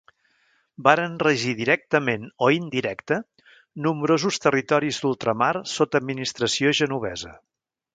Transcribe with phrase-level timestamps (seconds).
[0.87, 3.19] Varen regir directament o indirecta
[3.89, 7.41] nombrosos territoris d'ultramar sota administració genovesa.